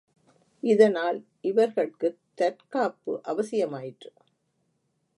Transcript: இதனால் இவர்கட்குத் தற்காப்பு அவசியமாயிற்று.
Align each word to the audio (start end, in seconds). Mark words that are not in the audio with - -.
இதனால் 0.63 1.25
இவர்கட்குத் 1.43 2.19
தற்காப்பு 2.33 3.21
அவசியமாயிற்று. 3.27 4.11